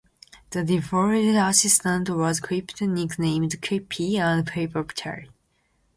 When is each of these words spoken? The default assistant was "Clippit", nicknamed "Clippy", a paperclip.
The 0.49 0.63
default 0.63 1.11
assistant 1.13 2.09
was 2.09 2.41
"Clippit", 2.41 2.89
nicknamed 2.89 3.61
"Clippy", 3.61 4.15
a 4.15 4.41
paperclip. 4.41 5.27